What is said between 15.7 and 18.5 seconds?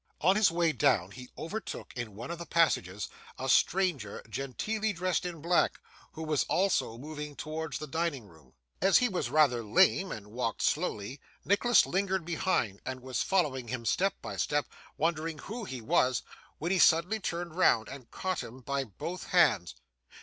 was, when he suddenly turned round and caught